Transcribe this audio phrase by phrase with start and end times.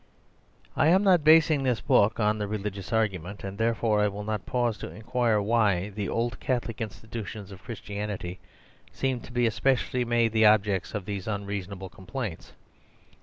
[0.75, 4.47] I am not basing this book on the religious argument, and therefore I will not
[4.47, 8.39] pause to inquire why the old Catholic institutions of Christianity
[8.91, 12.53] seem to be especially made the objects of these unreasonable complaints.